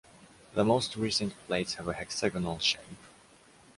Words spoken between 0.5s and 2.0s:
The most recent plates have a